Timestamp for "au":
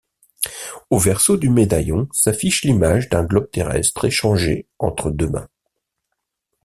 0.89-0.97